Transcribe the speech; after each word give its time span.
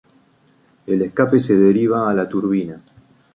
El 0.87 1.03
escape 1.03 1.39
se 1.39 1.55
deriva 1.55 2.09
a 2.09 2.13
la 2.21 2.27
turbina. 2.27 2.81